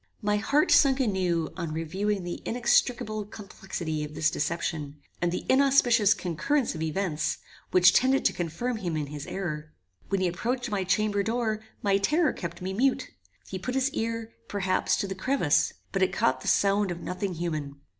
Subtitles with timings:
[0.23, 6.15] My heart sunk anew on viewing the inextricable complexity of this deception, and the inauspicious
[6.15, 7.37] concurrence of events,
[7.69, 9.75] which tended to confirm him in his error.
[10.09, 13.11] When he approached my chamber door, my terror kept me mute.
[13.47, 17.35] He put his ear, perhaps, to the crevice, but it caught the sound of nothing
[17.35, 17.75] human.